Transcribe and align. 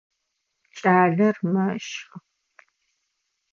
Кӏалэр 0.77 1.35
мэщхы. 1.51 2.17